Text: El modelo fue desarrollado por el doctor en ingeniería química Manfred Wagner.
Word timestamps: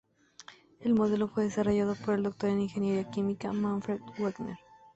El 0.79 0.95
modelo 0.95 1.27
fue 1.27 1.43
desarrollado 1.43 1.93
por 1.93 2.15
el 2.15 2.23
doctor 2.23 2.49
en 2.49 2.61
ingeniería 2.61 3.07
química 3.11 3.53
Manfred 3.53 3.99
Wagner. 4.17 4.57